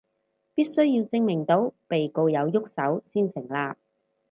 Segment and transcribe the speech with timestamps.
[0.55, 3.77] 必須要證明到被告有郁手先成立